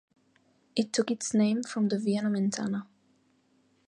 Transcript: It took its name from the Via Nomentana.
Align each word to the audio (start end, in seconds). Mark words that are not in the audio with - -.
It 0.75 0.91
took 0.93 1.11
its 1.11 1.31
name 1.31 1.61
from 1.61 1.89
the 1.89 1.99
Via 1.99 2.23
Nomentana. 2.23 2.87